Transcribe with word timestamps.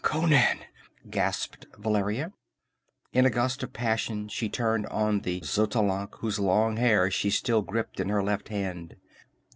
"Conan!" 0.03 0.61
gasped 1.11 1.67
Valeria. 1.77 2.33
In 3.13 3.27
a 3.27 3.29
gust 3.29 3.61
of 3.61 3.71
passion 3.71 4.29
she 4.29 4.49
turned 4.49 4.87
on 4.87 5.19
the 5.19 5.41
Xotalanc 5.41 6.15
whose 6.21 6.39
long 6.39 6.77
hair 6.77 7.11
she 7.11 7.29
still 7.29 7.61
gripped 7.61 7.99
in 7.99 8.09
her 8.09 8.23
left 8.23 8.49
hand. 8.49 8.95